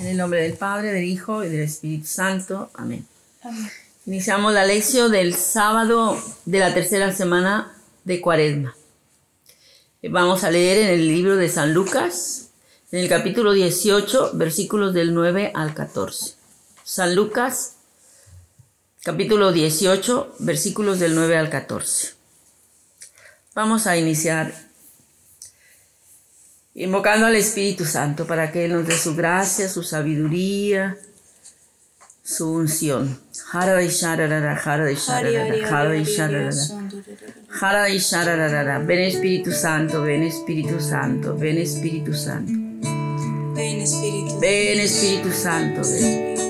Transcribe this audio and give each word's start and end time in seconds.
En 0.00 0.06
el 0.06 0.16
nombre 0.16 0.40
del 0.40 0.54
Padre, 0.54 0.94
del 0.94 1.04
Hijo 1.04 1.44
y 1.44 1.50
del 1.50 1.60
Espíritu 1.60 2.06
Santo. 2.06 2.70
Amén. 2.72 3.06
Amén. 3.42 3.70
Iniciamos 4.06 4.54
la 4.54 4.64
lección 4.64 5.12
del 5.12 5.34
sábado 5.34 6.18
de 6.46 6.58
la 6.58 6.72
tercera 6.72 7.12
semana 7.12 7.76
de 8.04 8.22
Cuaresma. 8.22 8.74
Vamos 10.02 10.42
a 10.42 10.50
leer 10.50 10.78
en 10.78 10.88
el 10.88 11.06
libro 11.06 11.36
de 11.36 11.50
San 11.50 11.74
Lucas, 11.74 12.48
en 12.90 13.00
el 13.00 13.10
capítulo 13.10 13.52
18, 13.52 14.30
versículos 14.32 14.94
del 14.94 15.12
9 15.12 15.52
al 15.54 15.74
14. 15.74 16.34
San 16.82 17.14
Lucas, 17.14 17.76
capítulo 19.02 19.52
18, 19.52 20.36
versículos 20.38 20.98
del 20.98 21.14
9 21.14 21.36
al 21.36 21.50
14. 21.50 22.14
Vamos 23.54 23.86
a 23.86 23.98
iniciar 23.98 24.69
invocando 26.80 27.26
al 27.26 27.36
Espíritu 27.36 27.84
Santo 27.84 28.26
para 28.26 28.50
que 28.50 28.64
Él 28.64 28.72
nos 28.72 28.86
dé 28.86 28.96
su 28.96 29.14
gracia, 29.14 29.68
su 29.68 29.82
sabiduría, 29.82 30.96
su 32.24 32.52
unción. 32.52 33.20
Ven 38.86 39.00
Espíritu 39.00 39.52
Santo, 39.52 40.02
ven 40.02 40.22
Espíritu 40.22 40.80
Santo, 40.80 41.36
ven 41.36 41.58
Espíritu 41.58 42.14
Santo. 42.14 42.52
Ven 43.54 43.80
Espíritu. 43.80 44.38
Ven 44.40 44.80
Espíritu 44.80 45.32
Santo. 45.32 45.82
Ven 45.82 46.49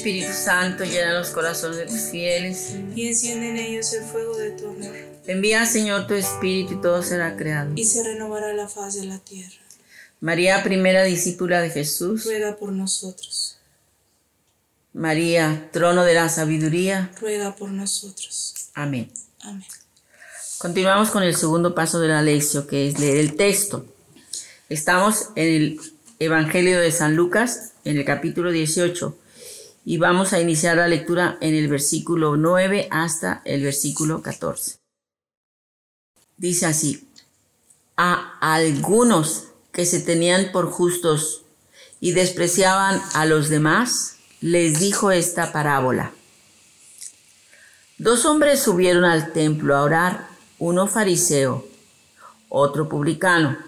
Espíritu 0.00 0.32
Santo, 0.32 0.84
llena 0.84 1.12
los 1.18 1.28
corazones 1.28 1.76
de 1.76 1.84
tus 1.86 2.10
fieles. 2.10 2.74
Y 2.96 3.08
enciende 3.08 3.50
en 3.50 3.56
ellos 3.58 3.92
el 3.92 4.04
fuego 4.04 4.34
de 4.34 4.52
tu 4.52 4.68
amor, 4.68 4.94
Envía 5.26 5.66
Señor 5.66 6.06
tu 6.06 6.14
Espíritu 6.14 6.74
y 6.74 6.80
todo 6.80 7.02
será 7.02 7.36
creado. 7.36 7.72
y 7.76 7.84
se 7.84 8.02
renovará 8.02 8.54
la 8.54 8.66
faz 8.66 8.94
de 8.94 9.04
la 9.04 9.18
tierra. 9.18 9.52
María, 10.20 10.62
primera 10.62 11.02
discípula 11.04 11.60
de 11.60 11.68
Jesús. 11.68 12.24
Ruega 12.24 12.56
por 12.56 12.72
nosotros, 12.72 13.58
María, 14.94 15.68
trono 15.70 16.02
de 16.04 16.14
la 16.14 16.28
sabiduría. 16.30 17.10
ruega 17.20 17.54
por 17.54 17.70
nosotros. 17.70 18.54
Amén. 18.74 19.10
Amén. 19.42 19.66
Continuamos 20.58 21.10
con 21.10 21.22
el 21.22 21.36
segundo 21.36 21.74
paso 21.74 22.00
de 22.00 22.08
la 22.08 22.22
lección, 22.22 22.66
que 22.66 22.88
es 22.88 22.98
leer 22.98 23.18
el 23.18 23.36
texto. 23.36 23.84
Estamos 24.70 25.28
en 25.36 25.46
el 25.46 25.80
Evangelio 26.18 26.80
de 26.80 26.90
San 26.90 27.14
Lucas, 27.16 27.72
en 27.84 27.98
el 27.98 28.04
capítulo 28.06 28.50
18, 28.50 29.16
y 29.84 29.98
vamos 29.98 30.32
a 30.32 30.40
iniciar 30.40 30.76
la 30.76 30.88
lectura 30.88 31.38
en 31.40 31.54
el 31.54 31.68
versículo 31.68 32.36
9 32.36 32.88
hasta 32.90 33.42
el 33.44 33.62
versículo 33.62 34.22
14. 34.22 34.78
Dice 36.36 36.66
así, 36.66 37.08
a 37.96 38.38
algunos 38.40 39.48
que 39.72 39.86
se 39.86 40.00
tenían 40.00 40.52
por 40.52 40.70
justos 40.70 41.42
y 42.00 42.12
despreciaban 42.12 43.00
a 43.14 43.26
los 43.26 43.48
demás, 43.48 44.16
les 44.40 44.80
dijo 44.80 45.10
esta 45.10 45.52
parábola. 45.52 46.12
Dos 47.98 48.24
hombres 48.24 48.62
subieron 48.62 49.04
al 49.04 49.32
templo 49.32 49.76
a 49.76 49.82
orar, 49.82 50.28
uno 50.58 50.86
fariseo, 50.86 51.66
otro 52.48 52.88
publicano. 52.88 53.58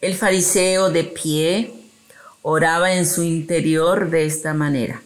El 0.00 0.14
fariseo 0.14 0.90
de 0.90 1.02
pie 1.02 1.77
oraba 2.42 2.92
en 2.92 3.06
su 3.06 3.22
interior 3.22 4.10
de 4.10 4.26
esta 4.26 4.54
manera. 4.54 5.02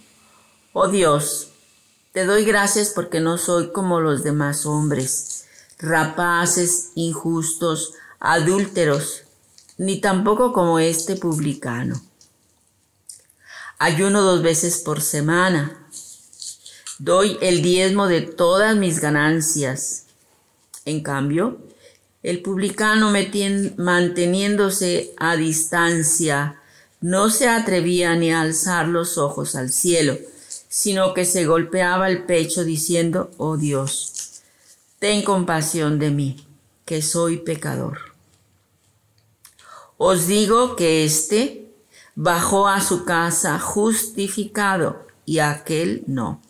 Oh 0.73 0.89
Dios, 0.89 1.49
te 2.13 2.25
doy 2.25 2.45
gracias 2.45 2.91
porque 2.91 3.21
no 3.21 3.39
soy 3.39 3.73
como 3.73 4.01
los 4.01 4.23
demás 4.23 4.67
hombres, 4.67 5.47
rapaces, 5.79 6.91
injustos, 6.95 7.95
adúlteros, 8.21 9.23
ni 9.79 10.01
tampoco 10.01 10.53
como 10.53 10.79
este 10.79 11.17
publicano. 11.17 12.01
Ayuno 13.79 14.23
dos 14.23 14.43
veces 14.43 14.79
por 14.79 15.01
semana. 15.01 15.89
Doy 16.99 17.37
el 17.41 17.63
diezmo 17.63 18.07
de 18.07 18.21
todas 18.21 18.77
mis 18.77 19.01
ganancias. 19.01 20.05
En 20.85 21.03
cambio, 21.03 21.59
el 22.23 22.43
publicano 22.43 23.13
manteniéndose 23.77 25.13
a 25.17 25.35
distancia 25.37 26.62
no 27.03 27.31
se 27.31 27.49
atrevía 27.49 28.15
ni 28.15 28.33
a 28.33 28.41
alzar 28.41 28.89
los 28.89 29.19
ojos 29.19 29.57
al 29.57 29.71
cielo, 29.71 30.17
sino 30.69 31.13
que 31.13 31.25
se 31.25 31.45
golpeaba 31.45 32.09
el 32.09 32.25
pecho 32.25 32.65
diciendo, 32.65 33.31
oh 33.37 33.57
Dios, 33.57 34.43
ten 34.99 35.23
compasión 35.23 35.99
de 35.99 36.11
mí, 36.11 36.47
que 36.85 37.03
soy 37.03 37.39
pecador. 37.39 37.99
Os 39.99 40.27
digo 40.27 40.77
que 40.77 41.05
éste 41.05 41.69
bajó 42.15 42.69
a 42.69 42.81
su 42.81 43.05
casa 43.05 43.59
justificado 43.59 45.07
y 45.27 45.41
aquel 45.41 46.05
no. 46.07 46.41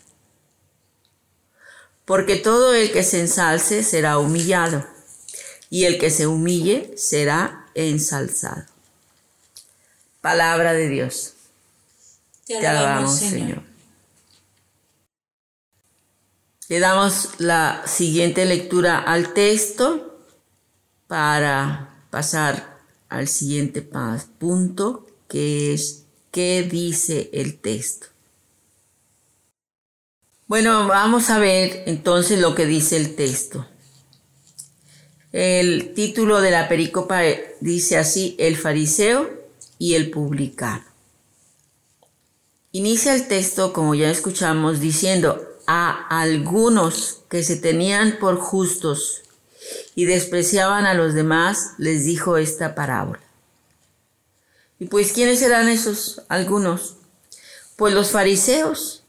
Porque 2.05 2.37
todo 2.37 2.75
el 2.75 2.93
que 2.93 3.03
se 3.05 3.21
ensalce 3.21 3.83
será 3.83 4.19
humillado, 4.19 4.85
y 5.71 5.85
el 5.85 5.99
que 5.99 6.11
se 6.11 6.27
humille 6.27 6.93
será 6.97 7.71
ensalzado. 7.75 8.72
Palabra 10.23 10.73
de 10.73 10.89
Dios. 10.89 11.35
Te 12.47 12.65
alabamos, 12.65 13.17
Señor. 13.17 13.63
Le 16.69 16.79
damos 16.79 17.31
la 17.39 17.83
siguiente 17.87 18.45
lectura 18.47 18.99
al 18.99 19.35
texto 19.35 20.21
para 21.09 22.07
pasar 22.11 22.79
al 23.09 23.27
siguiente 23.27 23.83
punto, 24.39 25.09
que 25.29 25.75
es 25.75 26.05
qué 26.31 26.63
dice 26.63 27.29
el 27.33 27.59
texto. 27.59 28.07
Bueno, 30.47 30.87
vamos 30.87 31.31
a 31.31 31.41
ver 31.41 31.83
entonces 31.87 32.39
lo 32.39 32.55
que 32.55 32.67
dice 32.67 32.97
el 32.97 33.17
texto. 33.17 33.67
El 35.33 35.95
título 35.95 36.41
de 36.41 36.53
la 36.53 36.69
pericopa 36.69 37.27
eh, 37.27 37.57
dice 37.61 37.99
así, 37.99 38.37
el 38.39 38.57
fariseo 38.57 39.42
y 39.83 39.97
el 39.97 40.13
publicano. 40.13 40.85
Inicia 42.71 43.17
el 43.17 43.27
texto, 43.27 43.73
como 43.73 43.97
ya 43.97 44.11
escuchamos, 44.11 44.79
diciendo 44.79 45.45
a 45.67 46.07
algunos 46.21 47.25
que 47.29 47.43
se 47.43 47.57
tenían 47.57 48.21
por 48.21 48.37
justos 48.37 49.23
y 49.97 50.05
despreciaban 50.05 50.87
a 50.87 50.95
los 50.95 51.15
demás, 51.15 51.73
les 51.79 52.05
dijo 52.05 52.37
esta 52.37 52.77
parábola. 52.77 53.25
Y 54.79 54.85
pues, 54.85 55.13
¿quiénes 55.13 55.43
eran 55.43 55.69
esos 55.69 56.23
algunos? 56.29 56.99
Pues 57.75 57.93
los 57.93 58.13
fariseos, 58.13 59.03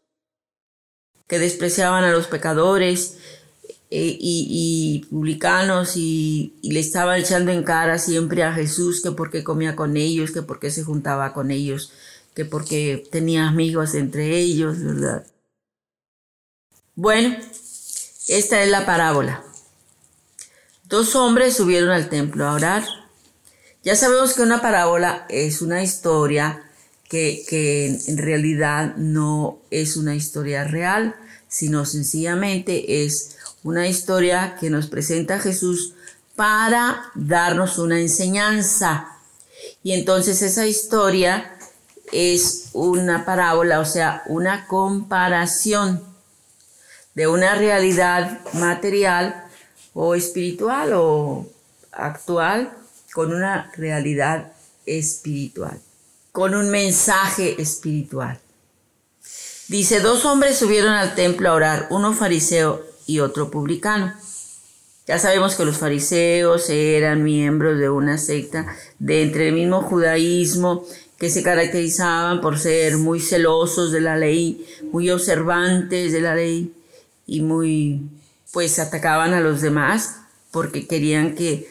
que 1.27 1.37
despreciaban 1.37 2.03
a 2.03 2.11
los 2.11 2.25
pecadores 2.25 3.17
eh, 3.95 4.17
y, 4.19 5.05
publicanos 5.11 5.97
y, 5.97 6.55
le 6.63 6.79
estaban 6.79 7.19
echando 7.19 7.51
en 7.51 7.61
cara 7.61 7.99
siempre 7.99 8.41
a 8.41 8.51
Jesús 8.51 9.03
que 9.03 9.11
por 9.11 9.29
qué 9.29 9.43
comía 9.43 9.75
con 9.75 9.97
ellos, 9.97 10.31
que 10.31 10.41
por 10.41 10.59
qué 10.59 10.71
se 10.71 10.83
juntaba 10.83 11.31
con 11.31 11.51
ellos, 11.51 11.93
que 12.33 12.43
porque 12.43 13.07
tenía 13.11 13.47
amigos 13.47 13.93
entre 13.93 14.35
ellos, 14.39 14.83
¿verdad? 14.83 15.27
Bueno, 16.95 17.37
esta 18.27 18.63
es 18.63 18.71
la 18.71 18.87
parábola. 18.87 19.43
Dos 20.85 21.15
hombres 21.15 21.55
subieron 21.55 21.91
al 21.91 22.09
templo 22.09 22.47
a 22.47 22.55
orar. 22.55 22.83
Ya 23.83 23.95
sabemos 23.95 24.33
que 24.33 24.41
una 24.41 24.59
parábola 24.59 25.27
es 25.29 25.61
una 25.61 25.83
historia 25.83 26.63
que, 27.07 27.45
que 27.47 27.95
en 28.07 28.17
realidad 28.17 28.95
no 28.95 29.61
es 29.69 29.97
una 29.97 30.15
historia 30.15 30.63
real, 30.63 31.15
sino 31.47 31.85
sencillamente 31.85 33.05
es 33.05 33.37
una 33.63 33.87
historia 33.87 34.57
que 34.59 34.69
nos 34.69 34.87
presenta 34.87 35.39
Jesús 35.39 35.93
para 36.35 37.11
darnos 37.15 37.77
una 37.77 37.99
enseñanza. 37.99 39.07
Y 39.81 39.93
entonces 39.93 40.41
esa 40.41 40.65
historia 40.65 41.55
es 42.11 42.69
una 42.73 43.25
parábola, 43.25 43.79
o 43.79 43.85
sea, 43.85 44.23
una 44.27 44.67
comparación 44.67 46.03
de 47.15 47.27
una 47.27 47.55
realidad 47.55 48.39
material 48.53 49.45
o 49.93 50.15
espiritual 50.15 50.91
o 50.93 51.47
actual 51.91 52.71
con 53.13 53.33
una 53.33 53.71
realidad 53.77 54.51
espiritual, 54.85 55.79
con 56.31 56.55
un 56.55 56.69
mensaje 56.69 57.61
espiritual. 57.61 58.39
Dice, 59.67 60.01
dos 60.01 60.25
hombres 60.25 60.57
subieron 60.57 60.93
al 60.93 61.15
templo 61.15 61.49
a 61.49 61.53
orar, 61.53 61.87
uno 61.89 62.13
fariseo 62.13 62.92
y 63.05 63.19
otro 63.19 63.51
publicano. 63.51 64.13
Ya 65.05 65.19
sabemos 65.19 65.55
que 65.55 65.65
los 65.65 65.77
fariseos 65.77 66.69
eran 66.69 67.23
miembros 67.23 67.77
de 67.77 67.89
una 67.89 68.17
secta 68.17 68.65
de 68.99 69.23
entre 69.23 69.49
el 69.49 69.55
mismo 69.55 69.81
judaísmo 69.81 70.85
que 71.17 71.29
se 71.29 71.43
caracterizaban 71.43 72.41
por 72.41 72.57
ser 72.57 72.97
muy 72.97 73.19
celosos 73.19 73.91
de 73.91 74.01
la 74.01 74.17
ley, 74.17 74.65
muy 74.91 75.09
observantes 75.09 76.13
de 76.13 76.21
la 76.21 76.35
ley 76.35 76.73
y 77.27 77.41
muy, 77.41 78.01
pues 78.51 78.79
atacaban 78.79 79.33
a 79.33 79.41
los 79.41 79.61
demás 79.61 80.17
porque 80.51 80.87
querían 80.87 81.35
que, 81.35 81.67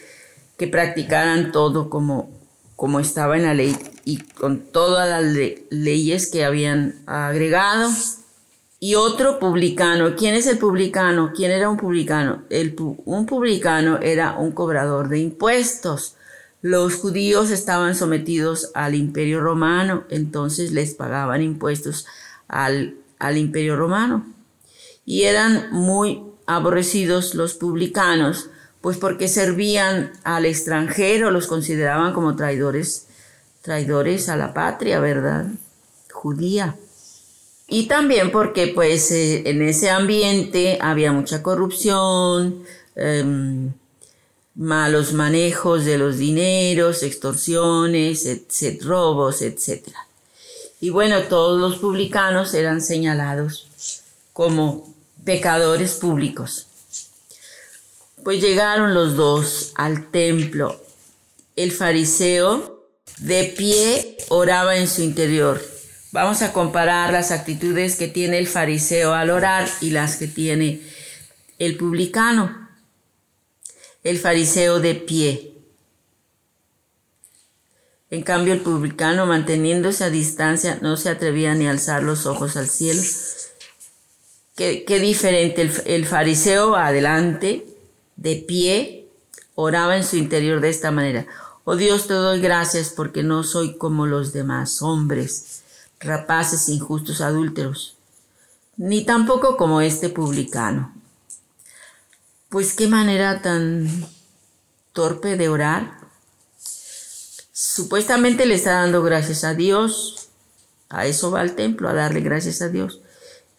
que 0.57 0.67
practicaran 0.67 1.51
todo 1.51 1.89
como, 1.89 2.29
como 2.75 2.99
estaba 2.99 3.37
en 3.37 3.43
la 3.43 3.53
ley 3.53 3.75
y 4.05 4.17
con 4.17 4.59
todas 4.59 5.09
las 5.09 5.23
leyes 5.69 6.29
que 6.29 6.45
habían 6.45 6.95
agregado. 7.05 7.89
Y 8.83 8.95
otro 8.95 9.39
publicano. 9.39 10.13
¿Quién 10.17 10.35
es 10.35 10.45
el 10.45 10.57
publicano? 10.57 11.31
¿Quién 11.33 11.51
era 11.51 11.69
un 11.69 11.77
publicano? 11.77 12.43
El, 12.49 12.75
un 13.05 13.25
publicano 13.25 13.99
era 14.01 14.37
un 14.37 14.51
cobrador 14.51 15.07
de 15.07 15.19
impuestos. 15.19 16.15
Los 16.61 16.95
judíos 16.95 17.49
estaban 17.49 17.95
sometidos 17.95 18.71
al 18.73 18.95
imperio 18.95 19.39
romano, 19.39 20.03
entonces 20.09 20.73
les 20.73 20.95
pagaban 20.95 21.41
impuestos 21.41 22.07
al, 22.49 22.95
al 23.19 23.37
imperio 23.37 23.77
romano. 23.77 24.25
Y 25.05 25.21
eran 25.23 25.71
muy 25.71 26.21
aborrecidos 26.45 27.35
los 27.35 27.53
publicanos, 27.53 28.49
pues 28.81 28.97
porque 28.97 29.29
servían 29.29 30.11
al 30.25 30.43
extranjero, 30.43 31.31
los 31.31 31.47
consideraban 31.47 32.11
como 32.11 32.35
traidores 32.35 33.07
traidores 33.61 34.27
a 34.27 34.35
la 34.35 34.53
patria, 34.53 34.99
¿verdad? 34.99 35.45
Judía. 36.11 36.75
Y 37.67 37.87
también 37.87 38.31
porque 38.31 38.67
pues 38.67 39.09
eh, 39.11 39.43
en 39.49 39.61
ese 39.61 39.89
ambiente 39.89 40.77
había 40.81 41.11
mucha 41.11 41.41
corrupción, 41.41 42.63
em, 42.95 43.71
malos 44.55 45.13
manejos 45.13 45.85
de 45.85 45.97
los 45.97 46.17
dineros, 46.17 47.03
extorsiones, 47.03 48.27
robos, 48.81 49.41
etc. 49.41 49.87
Y 50.79 50.89
bueno, 50.89 51.23
todos 51.23 51.59
los 51.59 51.79
publicanos 51.79 52.53
eran 52.53 52.81
señalados 52.81 53.67
como 54.33 54.93
pecadores 55.23 55.93
públicos. 55.93 56.67
Pues 58.23 58.41
llegaron 58.41 58.93
los 58.93 59.15
dos 59.15 59.71
al 59.75 60.11
templo. 60.11 60.79
El 61.55 61.71
fariseo 61.71 62.85
de 63.19 63.45
pie 63.57 64.17
oraba 64.29 64.77
en 64.77 64.87
su 64.87 65.01
interior. 65.01 65.72
Vamos 66.13 66.43
a 66.43 66.53
comparar 66.53 67.11
las 67.11 67.31
actitudes 67.31 67.95
que 67.95 68.07
tiene 68.07 68.37
el 68.37 68.45
fariseo 68.45 69.15
al 69.15 69.31
orar 69.31 69.67
y 69.81 69.89
las 69.89 70.17
que 70.17 70.27
tiene 70.27 70.79
el 71.57 71.75
publicano. 71.75 72.69
El 74.03 74.19
fariseo 74.19 74.79
de 74.79 74.93
pie. 74.93 75.55
En 78.11 78.21
cambio, 78.21 78.53
el 78.53 78.59
publicano, 78.59 79.25
manteniéndose 79.25 80.03
a 80.03 80.11
distancia, 80.11 80.77
no 80.83 80.97
se 80.97 81.09
atrevía 81.09 81.55
ni 81.55 81.65
a 81.65 81.71
alzar 81.71 82.03
los 82.03 82.27
ojos 82.27 82.57
al 82.57 82.69
cielo. 82.69 83.01
Qué, 84.55 84.99
diferente. 85.01 85.63
El, 85.63 85.71
el 85.87 86.05
fariseo 86.05 86.75
adelante, 86.75 87.65
de 88.17 88.35
pie, 88.35 89.07
oraba 89.55 89.97
en 89.97 90.03
su 90.03 90.17
interior 90.17 90.61
de 90.61 90.69
esta 90.69 90.91
manera. 90.91 91.25
Oh 91.63 91.75
Dios, 91.75 92.05
te 92.05 92.13
doy 92.13 92.39
gracias 92.39 92.89
porque 92.89 93.23
no 93.23 93.43
soy 93.43 93.79
como 93.79 94.05
los 94.05 94.31
demás 94.31 94.83
hombres, 94.83 95.62
rapaces, 96.03 96.69
injustos, 96.69 97.21
adúlteros, 97.21 97.97
ni 98.77 99.05
tampoco 99.05 99.57
como 99.57 99.81
este 99.81 100.09
publicano. 100.09 100.93
Pues 102.49 102.73
qué 102.73 102.87
manera 102.87 103.41
tan 103.41 104.07
torpe 104.91 105.37
de 105.37 105.49
orar. 105.49 105.97
Supuestamente 107.51 108.45
le 108.45 108.55
está 108.55 108.73
dando 108.73 109.01
gracias 109.01 109.43
a 109.43 109.53
Dios. 109.53 110.29
A 110.89 111.07
eso 111.07 111.31
va 111.31 111.41
al 111.41 111.55
templo, 111.55 111.89
a 111.89 111.93
darle 111.93 112.21
gracias 112.21 112.61
a 112.61 112.69
Dios. 112.69 113.01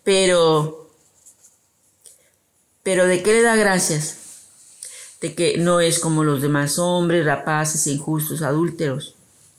Pero, 0.04 0.90
pero 2.82 3.06
¿de 3.06 3.22
qué 3.22 3.32
le 3.32 3.42
da 3.42 3.56
gracias? 3.56 4.18
de 5.24 5.34
que 5.34 5.56
no 5.56 5.80
es 5.80 6.00
como 6.00 6.22
los 6.22 6.42
demás 6.42 6.78
hombres, 6.78 7.24
rapaces, 7.24 7.86
injustos, 7.86 8.42
adúlteros, 8.42 9.13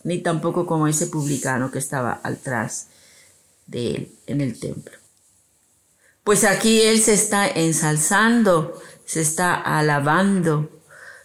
ni 0.05 0.19
tampoco 0.19 0.67
como 0.67 0.87
ese 0.87 1.07
publicano 1.07 1.71
que 1.71 1.79
estaba 1.79 2.21
atrás 2.23 2.87
de 3.65 3.95
él 3.95 4.11
en 4.27 4.39
el 4.39 4.59
templo. 4.59 4.93
Pues 6.23 6.43
aquí 6.43 6.83
él 6.83 7.01
se 7.01 7.13
está 7.13 7.47
ensalzando, 7.47 8.79
se 9.05 9.21
está 9.21 9.55
alabando, 9.55 10.69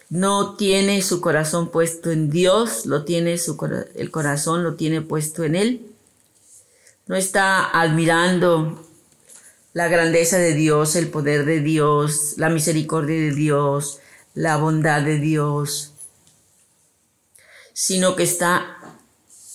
no 0.09 0.55
tiene 0.55 1.03
su 1.03 1.21
corazón 1.21 1.69
puesto 1.69 2.09
en 2.09 2.31
Dios, 2.31 2.87
lo 2.87 3.05
tiene 3.05 3.37
su, 3.37 3.55
el 3.95 4.09
corazón 4.09 4.63
lo 4.63 4.73
tiene 4.73 5.01
puesto 5.01 5.43
en 5.43 5.55
él. 5.55 5.85
No 7.05 7.15
está 7.15 7.63
admirando 7.79 8.83
la 9.73 9.89
grandeza 9.89 10.39
de 10.39 10.55
Dios, 10.55 10.95
el 10.95 11.09
poder 11.09 11.45
de 11.45 11.59
Dios, 11.59 12.33
la 12.37 12.49
misericordia 12.49 13.15
de 13.15 13.31
Dios, 13.31 13.99
la 14.33 14.57
bondad 14.57 15.03
de 15.03 15.19
Dios, 15.19 15.90
sino 17.73 18.15
que 18.15 18.23
está 18.23 18.77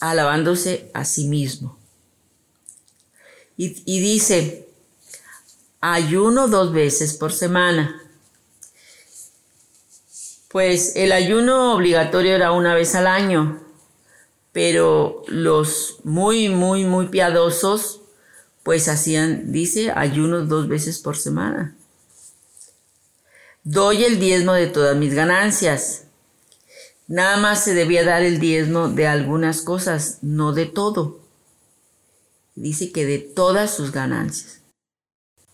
alabándose 0.01 0.91
a 0.95 1.05
sí 1.05 1.29
mismo. 1.29 1.79
Y, 3.59 4.01
dice, 4.01 4.69
ayuno 5.81 6.47
dos 6.49 6.73
veces 6.73 7.15
por 7.15 7.33
semana. 7.33 8.03
Pues 10.49 10.95
el 10.95 11.13
ayuno 11.13 11.75
obligatorio 11.75 12.35
era 12.35 12.53
una 12.53 12.75
vez 12.75 12.95
al 12.95 13.07
año, 13.07 13.63
pero 14.53 15.23
los 15.29 16.01
muy, 16.05 16.51
muy, 16.51 16.85
muy 16.85 17.09
piadosos, 17.09 18.01
pues 18.63 18.89
hacían, 18.89 19.53
dice, 19.53 19.91
ayuno 19.91 20.45
dos 20.45 20.69
veces 20.69 20.99
por 20.99 21.17
semana. 21.17 21.75
Doy 23.65 24.05
el 24.05 24.21
diezmo 24.21 24.53
de 24.53 24.67
todas 24.67 24.97
mis 24.97 25.15
ganancias. 25.15 26.06
Nada 27.09 27.37
más 27.37 27.63
se 27.63 27.75
debía 27.75 28.05
dar 28.05 28.23
el 28.23 28.41
diezmo 28.41 28.89
de 28.89 29.07
algunas 29.07 29.63
cosas, 29.63 30.19
no 30.23 30.53
de 30.53 30.67
todo. 30.67 31.21
Dice 32.55 32.91
que 32.91 33.07
de 33.07 33.19
todas 33.19 33.75
sus 33.75 33.93
ganancias. 33.93 34.63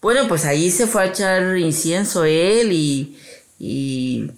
Bueno, 0.01 0.27
pues 0.29 0.45
ahí 0.45 0.71
se 0.71 0.87
fue 0.87 1.03
a 1.03 1.07
echar 1.07 1.57
incienso 1.59 2.25
él 2.25 2.73
y, 2.73 3.19
y 3.59 4.31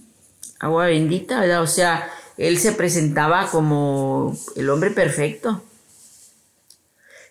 agua 0.58 0.86
bendita, 0.86 1.40
¿verdad? 1.40 1.62
O 1.62 1.66
sea, 1.66 2.10
él 2.36 2.58
se 2.58 2.72
presentaba 2.72 3.48
como 3.50 4.36
el 4.56 4.68
hombre 4.68 4.90
perfecto. 4.90 5.62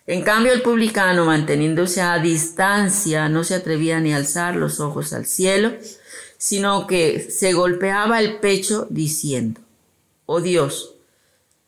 En 0.06 0.22
cambio, 0.22 0.52
el 0.52 0.62
publicano, 0.62 1.24
manteniéndose 1.24 2.02
a 2.02 2.18
distancia, 2.18 3.28
no 3.28 3.44
se 3.44 3.54
atrevía 3.54 4.00
ni 4.00 4.12
a 4.12 4.16
alzar 4.16 4.56
los 4.56 4.80
ojos 4.80 5.12
al 5.12 5.26
cielo, 5.26 5.72
sino 6.36 6.86
que 6.86 7.30
se 7.30 7.52
golpeaba 7.52 8.20
el 8.20 8.38
pecho 8.38 8.86
diciendo, 8.90 9.60
oh 10.26 10.40
Dios, 10.40 10.94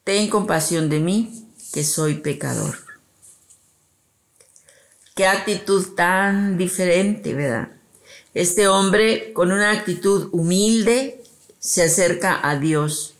ten 0.05 0.29
compasión 0.29 0.89
de 0.89 1.01
mí, 1.01 1.47
que 1.73 1.85
soy 1.85 2.15
pecador. 2.15 2.77
Qué 5.15 5.27
actitud 5.27 5.95
tan 5.95 6.59
diferente, 6.59 7.35
¿verdad? 7.35 7.71
Este 8.35 8.69
hombre 8.69 9.33
con 9.33 9.51
una 9.51 9.71
actitud 9.71 10.29
humilde 10.33 11.23
se 11.59 11.83
acerca 11.83 12.39
a 12.47 12.59
Dios 12.59 13.15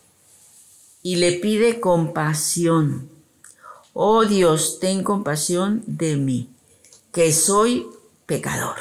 y 1.01 1.15
le 1.15 1.33
pide 1.33 1.79
compasión. 1.79 3.09
oh 3.93 4.25
Dios, 4.25 4.79
ten 4.79 5.03
compasión 5.03 5.83
de 5.87 6.17
mí, 6.17 6.49
que 7.11 7.33
soy 7.33 7.87
pecador. 8.27 8.77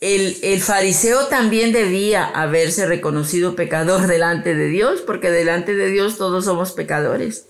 El, 0.00 0.38
el, 0.42 0.60
fariseo 0.60 1.26
también 1.26 1.72
debía 1.72 2.24
haberse 2.24 2.86
reconocido 2.86 3.54
pecador 3.54 4.06
delante 4.06 4.54
de 4.54 4.68
Dios, 4.68 5.02
porque 5.02 5.30
delante 5.30 5.74
de 5.74 5.90
Dios 5.90 6.16
todos 6.16 6.46
somos 6.46 6.72
pecadores. 6.72 7.46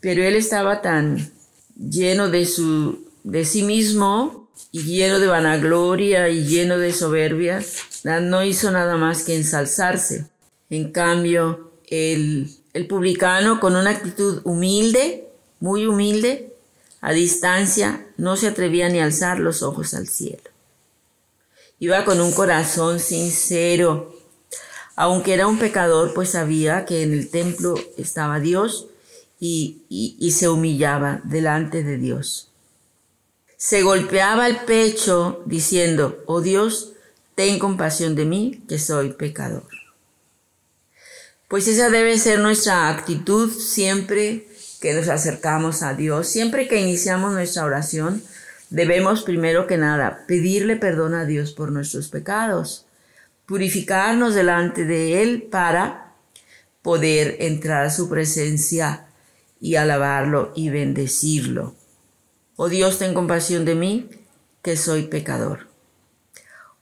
Pero 0.00 0.22
él 0.22 0.36
estaba 0.36 0.82
tan 0.82 1.32
lleno 1.78 2.28
de, 2.28 2.44
su, 2.44 3.06
de 3.24 3.44
sí 3.46 3.62
mismo 3.62 4.50
y 4.70 4.82
lleno 4.82 5.18
de 5.18 5.28
vanagloria 5.28 6.28
y 6.28 6.44
lleno 6.44 6.78
de 6.78 6.92
soberbia, 6.92 7.64
no 8.04 8.44
hizo 8.44 8.70
nada 8.70 8.96
más 8.96 9.24
que 9.24 9.34
ensalzarse. 9.34 10.26
En 10.70 10.92
cambio, 10.92 11.72
el, 11.88 12.50
el 12.74 12.86
publicano 12.86 13.60
con 13.60 13.76
una 13.76 13.90
actitud 13.90 14.42
humilde, 14.44 15.26
muy 15.60 15.86
humilde, 15.86 16.52
a 17.00 17.12
distancia, 17.12 18.06
no 18.16 18.36
se 18.36 18.48
atrevía 18.48 18.88
ni 18.88 19.00
a 19.00 19.04
alzar 19.04 19.38
los 19.38 19.62
ojos 19.62 19.94
al 19.94 20.08
cielo. 20.08 20.42
Iba 21.80 22.04
con 22.04 22.20
un 22.20 22.32
corazón 22.32 23.00
sincero. 23.00 24.14
Aunque 24.96 25.34
era 25.34 25.46
un 25.46 25.58
pecador, 25.58 26.12
pues 26.12 26.30
sabía 26.30 26.84
que 26.84 27.02
en 27.02 27.12
el 27.12 27.30
templo 27.30 27.74
estaba 27.96 28.40
Dios 28.40 28.88
y, 29.38 29.82
y, 29.88 30.32
se 30.32 30.48
humillaba 30.48 31.20
delante 31.22 31.84
de 31.84 31.96
Dios. 31.96 32.50
Se 33.56 33.82
golpeaba 33.82 34.48
el 34.48 34.56
pecho 34.56 35.42
diciendo, 35.46 36.22
oh 36.26 36.40
Dios, 36.40 36.94
ten 37.36 37.60
compasión 37.60 38.16
de 38.16 38.24
mí, 38.24 38.64
que 38.68 38.80
soy 38.80 39.12
pecador. 39.12 39.68
Pues 41.46 41.68
esa 41.68 41.88
debe 41.88 42.18
ser 42.18 42.40
nuestra 42.40 42.88
actitud 42.88 43.50
siempre 43.50 44.48
que 44.80 44.94
nos 44.94 45.08
acercamos 45.08 45.82
a 45.82 45.94
Dios, 45.94 46.28
siempre 46.28 46.68
que 46.68 46.80
iniciamos 46.80 47.32
nuestra 47.32 47.64
oración, 47.64 48.22
Debemos 48.70 49.22
primero 49.22 49.66
que 49.66 49.78
nada 49.78 50.24
pedirle 50.26 50.76
perdón 50.76 51.14
a 51.14 51.24
Dios 51.24 51.52
por 51.52 51.72
nuestros 51.72 52.08
pecados, 52.08 52.86
purificarnos 53.46 54.34
delante 54.34 54.84
de 54.84 55.22
Él 55.22 55.42
para 55.50 56.12
poder 56.82 57.36
entrar 57.40 57.86
a 57.86 57.90
su 57.90 58.08
presencia 58.08 59.06
y 59.60 59.76
alabarlo 59.76 60.52
y 60.54 60.68
bendecirlo. 60.68 61.74
Oh 62.56 62.68
Dios, 62.68 62.98
ten 62.98 63.14
compasión 63.14 63.64
de 63.64 63.74
mí, 63.74 64.10
que 64.62 64.76
soy 64.76 65.04
pecador. 65.04 65.68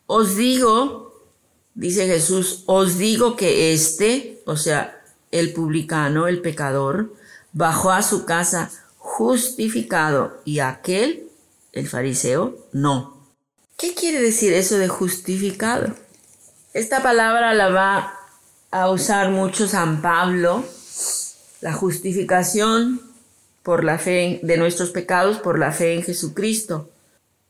Os 0.07 0.37
digo, 0.37 1.31
dice 1.75 2.07
Jesús, 2.07 2.64
os 2.66 2.99
digo 2.99 3.37
que 3.37 3.73
este, 3.73 4.43
o 4.47 4.57
sea, 4.57 5.02
el 5.31 5.52
publicano, 5.52 6.26
el 6.26 6.40
pecador, 6.40 7.14
bajó 7.52 7.90
a 7.90 8.02
su 8.02 8.25
casa 8.25 8.71
justificado 8.99 10.40
y 10.45 10.59
aquel 10.59 11.25
el 11.76 11.87
fariseo 11.87 12.56
no. 12.73 13.16
¿Qué 13.76 13.95
quiere 13.95 14.21
decir 14.21 14.54
eso 14.54 14.78
de 14.78 14.88
justificado? 14.88 15.95
Esta 16.73 17.02
palabra 17.02 17.52
la 17.54 17.68
va 17.68 18.14
a 18.71 18.90
usar 18.90 19.30
mucho 19.30 19.68
San 19.68 20.00
Pablo, 20.00 20.64
la 21.61 21.75
justificación 21.75 23.02
por 23.62 23.85
la 23.85 23.99
fe 23.99 24.40
de 24.42 24.56
nuestros 24.56 24.90
pecados 24.90 25.38
por 25.38 25.59
la 25.59 25.73
fe 25.73 25.95
en 25.95 26.02
Jesucristo. 26.02 26.90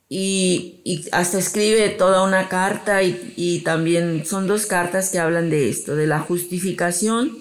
Y, 0.08 1.08
hasta 1.12 1.38
escribe 1.38 1.88
toda 1.90 2.24
una 2.24 2.48
carta 2.48 3.02
y 3.02 3.62
también 3.64 4.24
son 4.24 4.46
dos 4.46 4.66
cartas 4.66 5.10
que 5.10 5.18
hablan 5.18 5.50
de 5.50 5.68
esto, 5.68 5.94
de 5.96 6.06
la 6.06 6.20
justificación, 6.20 7.38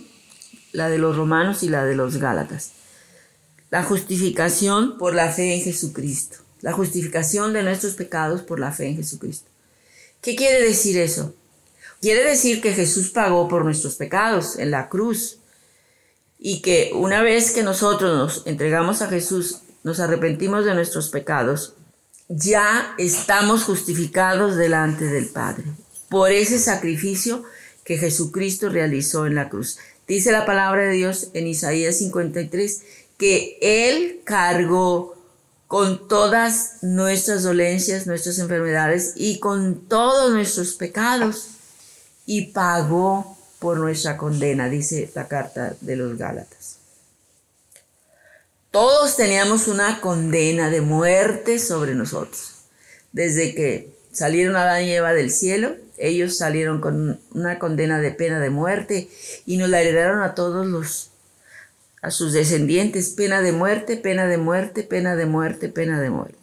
la 0.72 0.89
de 0.89 0.98
los 0.98 1.15
romanos 1.15 1.63
y 1.63 1.70
la 1.70 1.86
de 1.86 1.96
los 1.96 2.18
gálatas. 2.18 2.72
La 3.72 3.84
justificación 3.84 4.98
por 4.98 5.15
la 5.15 5.32
fe 5.32 5.56
en 5.56 5.62
Jesucristo 5.62 6.45
la 6.66 6.74
justificación 6.74 7.54
de 7.54 7.62
nuestros 7.62 7.94
pecados 7.94 8.42
por 8.42 8.60
la 8.60 8.72
fe 8.72 8.88
en 8.88 8.96
Jesucristo. 8.96 9.48
¿Qué 10.20 10.36
quiere 10.36 10.64
decir 10.64 10.98
eso? 10.98 11.36
Quiere 12.02 12.24
decir 12.24 12.60
que 12.60 12.74
Jesús 12.74 13.12
pagó 13.12 13.48
por 13.48 13.64
nuestros 13.64 13.98
pecados 13.98 14.58
en 14.58 14.72
la 14.72 14.90
cruz 14.90 15.38
y 16.40 16.64
que 16.64 16.90
una 16.96 17.22
vez 17.22 17.52
que 17.52 17.62
nosotros 17.62 18.18
nos 18.18 18.48
entregamos 18.48 19.04
a 19.04 19.10
Jesús, 19.10 19.60
nos 19.84 20.00
arrepentimos 20.00 20.66
de 20.66 20.74
nuestros 20.74 21.10
pecados, 21.10 21.76
ya 22.30 22.96
estamos 22.98 23.64
justificados 23.64 24.56
delante 24.56 25.06
del 25.06 25.28
Padre 25.28 25.66
por 26.10 26.32
ese 26.32 26.58
sacrificio 26.58 27.44
que 27.84 28.00
Jesucristo 28.00 28.70
realizó 28.70 29.28
en 29.28 29.36
la 29.36 29.50
cruz. 29.50 29.78
Dice 30.08 30.32
la 30.32 30.48
palabra 30.48 30.86
de 30.86 30.94
Dios 30.94 31.30
en 31.36 31.46
Isaías 31.46 32.00
53 32.00 32.82
que 33.20 33.60
Él 33.62 34.22
cargó 34.24 35.15
con 35.75 36.08
todas 36.08 36.77
nuestras 36.84 37.44
dolencias, 37.44 38.08
nuestras 38.08 38.39
enfermedades 38.39 39.12
y 39.17 39.39
con 39.39 39.89
todos 39.89 40.32
nuestros 40.32 40.75
pecados 40.75 41.50
y 42.25 42.53
pagó 42.53 43.38
por 43.60 43.75
nuestra 43.79 44.15
condena, 44.15 44.70
dice 44.70 45.12
la 45.15 45.27
carta 45.27 45.75
de 45.82 45.98
los 45.98 46.17
Gálatas. 46.17 46.77
Todos 48.72 49.17
teníamos 49.17 49.67
una 49.67 50.00
condena 50.00 50.70
de 50.70 50.79
muerte 50.79 51.60
sobre 51.60 51.94
nosotros. 51.94 52.53
Desde 53.12 53.53
que 53.53 53.98
salieron 54.13 54.55
Adán 54.55 54.86
y 54.86 54.94
Eva 54.94 55.12
del 55.12 55.29
cielo, 55.29 55.75
ellos 55.98 56.38
salieron 56.38 56.79
con 56.79 57.20
una 57.34 57.60
condena 57.60 58.00
de 58.00 58.12
pena 58.12 58.39
de 58.39 58.50
muerte 58.50 59.10
y 59.46 59.58
nos 59.58 59.67
la 59.67 59.82
heredaron 59.82 60.22
a 60.24 60.36
todos 60.36 60.65
los 60.65 61.10
a 62.06 62.12
sus 62.12 62.34
descendientes, 62.34 63.10
pena 63.10 63.42
de 63.42 63.52
muerte, 63.52 63.98
pena 63.98 64.28
de 64.28 64.38
muerte, 64.38 64.84
pena 64.84 65.16
de 65.16 65.26
muerte, 65.26 65.70
pena 65.70 66.00
de 66.00 66.12
muerte. 66.12 66.38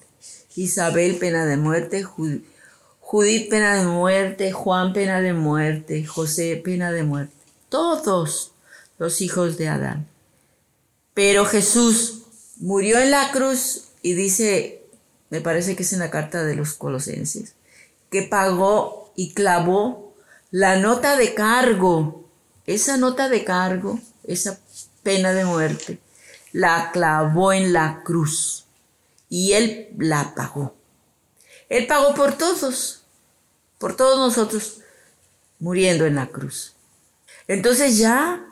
Isabel, 0.56 1.18
pena 1.18 1.46
de 1.46 1.56
muerte, 1.56 2.02
Judith, 2.02 3.48
pena 3.48 3.76
de 3.76 3.86
muerte, 3.86 4.50
Juan, 4.50 4.92
pena 4.92 5.20
de 5.20 5.34
muerte, 5.34 6.04
José, 6.04 6.60
pena 6.64 6.90
de 6.90 7.04
muerte. 7.04 7.32
Todos 7.68 8.50
los 8.98 9.20
hijos 9.20 9.56
de 9.56 9.68
Adán. 9.68 10.08
Pero 11.14 11.44
Jesús 11.44 12.22
murió 12.56 12.98
en 12.98 13.12
la 13.12 13.30
cruz 13.30 13.84
y 14.02 14.14
dice, 14.14 14.82
me 15.30 15.40
parece 15.40 15.76
que 15.76 15.84
es 15.84 15.92
en 15.92 16.00
la 16.00 16.10
carta 16.10 16.42
de 16.42 16.56
los 16.56 16.74
colosenses, 16.74 17.54
que 18.10 18.22
pagó 18.22 19.12
y 19.14 19.32
clavó 19.32 20.12
la 20.50 20.74
nota 20.80 21.16
de 21.16 21.34
cargo. 21.34 22.28
Esa 22.66 22.96
nota 22.96 23.28
de 23.28 23.44
cargo, 23.44 24.00
esa 24.24 24.58
pena 25.02 25.32
de 25.32 25.44
muerte, 25.44 25.98
la 26.52 26.90
clavó 26.92 27.52
en 27.52 27.72
la 27.72 28.02
cruz 28.04 28.66
y 29.28 29.52
Él 29.52 29.88
la 29.98 30.34
pagó. 30.34 30.74
Él 31.68 31.86
pagó 31.86 32.14
por 32.14 32.36
todos, 32.36 33.04
por 33.78 33.96
todos 33.96 34.18
nosotros, 34.18 34.80
muriendo 35.58 36.06
en 36.06 36.16
la 36.16 36.26
cruz. 36.26 36.74
Entonces 37.48 37.98
ya 37.98 38.46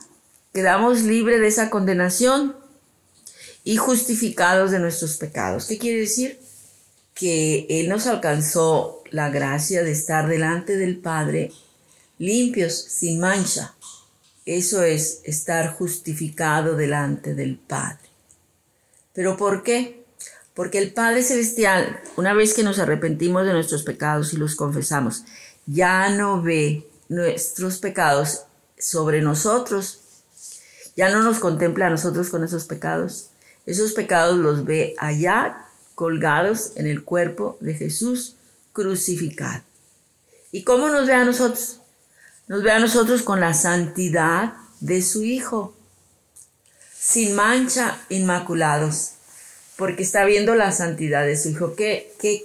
quedamos 0.54 1.02
libres 1.02 1.40
de 1.40 1.48
esa 1.48 1.70
condenación 1.70 2.56
y 3.62 3.76
justificados 3.76 4.70
de 4.70 4.78
nuestros 4.78 5.16
pecados. 5.16 5.66
¿Qué 5.66 5.78
quiere 5.78 6.00
decir? 6.00 6.40
Que 7.14 7.66
Él 7.68 7.88
nos 7.88 8.06
alcanzó 8.06 9.02
la 9.10 9.28
gracia 9.28 9.82
de 9.82 9.92
estar 9.92 10.28
delante 10.28 10.76
del 10.76 10.98
Padre 10.98 11.52
limpios, 12.20 12.74
sin 12.74 13.18
mancha, 13.18 13.74
eso 14.46 14.82
es 14.82 15.20
estar 15.24 15.72
justificado 15.74 16.76
delante 16.76 17.34
del 17.34 17.56
Padre. 17.58 18.08
¿Pero 19.12 19.36
por 19.36 19.62
qué? 19.62 20.04
Porque 20.54 20.78
el 20.78 20.92
Padre 20.92 21.22
Celestial, 21.22 22.00
una 22.16 22.34
vez 22.34 22.54
que 22.54 22.62
nos 22.62 22.78
arrepentimos 22.78 23.44
de 23.46 23.52
nuestros 23.52 23.82
pecados 23.82 24.32
y 24.32 24.36
los 24.36 24.56
confesamos, 24.56 25.24
ya 25.66 26.10
no 26.10 26.42
ve 26.42 26.86
nuestros 27.08 27.78
pecados 27.78 28.44
sobre 28.78 29.20
nosotros, 29.20 30.00
ya 30.96 31.10
no 31.10 31.22
nos 31.22 31.38
contempla 31.38 31.86
a 31.86 31.90
nosotros 31.90 32.30
con 32.30 32.44
esos 32.44 32.64
pecados. 32.64 33.30
Esos 33.66 33.92
pecados 33.92 34.38
los 34.38 34.64
ve 34.64 34.94
allá 34.98 35.66
colgados 35.94 36.72
en 36.76 36.86
el 36.86 37.04
cuerpo 37.04 37.56
de 37.60 37.74
Jesús 37.74 38.36
crucificado. 38.72 39.62
¿Y 40.52 40.64
cómo 40.64 40.88
nos 40.88 41.06
ve 41.06 41.14
a 41.14 41.24
nosotros? 41.24 41.79
Nos 42.50 42.64
ve 42.64 42.72
a 42.72 42.80
nosotros 42.80 43.22
con 43.22 43.38
la 43.38 43.54
santidad 43.54 44.54
de 44.80 45.02
su 45.02 45.22
Hijo, 45.22 45.76
sin 46.92 47.36
mancha, 47.36 48.00
inmaculados, 48.08 49.12
porque 49.76 50.02
está 50.02 50.24
viendo 50.24 50.56
la 50.56 50.72
santidad 50.72 51.24
de 51.24 51.38
su 51.38 51.50
Hijo. 51.50 51.76
Qué, 51.76 52.12
qué, 52.18 52.44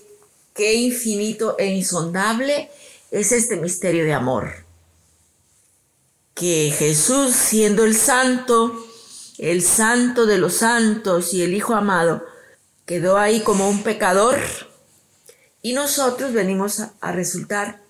qué 0.53 0.75
infinito 0.75 1.55
e 1.57 1.73
insondable 1.73 2.69
es 3.09 3.31
este 3.31 3.55
misterio 3.55 4.03
de 4.03 4.13
amor. 4.13 4.53
Que 6.35 6.71
Jesús, 6.77 7.33
siendo 7.33 7.83
el 7.83 7.95
santo, 7.95 8.85
el 9.39 9.63
santo 9.63 10.27
de 10.27 10.37
los 10.37 10.57
santos 10.57 11.33
y 11.33 11.41
el 11.41 11.55
Hijo 11.55 11.73
amado, 11.73 12.23
quedó 12.85 13.17
ahí 13.17 13.39
como 13.39 13.67
un 13.67 13.81
pecador 13.81 14.37
y 15.63 15.73
nosotros 15.73 16.31
venimos 16.31 16.79
a 17.01 17.11
resultar 17.11 17.84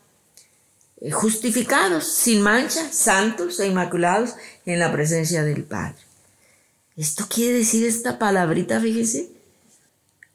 justificados, 1.11 2.07
sin 2.07 2.41
mancha, 2.41 2.91
santos 2.91 3.59
e 3.59 3.67
inmaculados 3.67 4.35
en 4.65 4.79
la 4.79 4.91
presencia 4.91 5.43
del 5.43 5.63
Padre. 5.63 5.97
Esto 6.95 7.25
quiere 7.27 7.59
decir 7.59 7.85
esta 7.85 8.17
palabrita, 8.17 8.79
fíjense. 8.79 9.29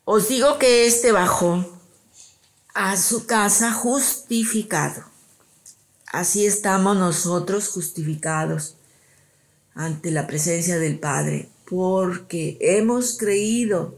Os 0.05 0.29
digo 0.29 0.59
que 0.59 0.87
éste 0.87 1.13
bajó 1.13 1.65
a 2.75 2.97
su 2.97 3.27
casa 3.27 3.73
justificado. 3.73 5.05
Así 6.07 6.47
estamos 6.47 6.97
nosotros 6.97 7.69
justificados 7.69 8.77
ante 9.75 10.11
la 10.11 10.27
presencia 10.27 10.79
del 10.79 10.99
Padre, 10.99 11.49
porque 11.69 12.59
hemos 12.61 13.17
creído 13.17 13.97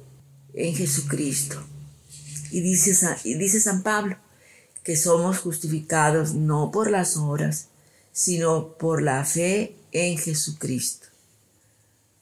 en 0.55 0.75
Jesucristo. 0.75 1.63
Y 2.51 2.61
dice, 2.61 2.95
y 3.25 3.35
dice 3.35 3.61
San 3.61 3.83
Pablo 3.83 4.19
que 4.83 4.97
somos 4.97 5.39
justificados 5.39 6.35
no 6.35 6.71
por 6.71 6.91
las 6.91 7.17
obras, 7.17 7.69
sino 8.13 8.77
por 8.79 9.03
la 9.03 9.25
fe 9.25 9.77
en 9.93 10.19
Jesucristo. 10.19 11.09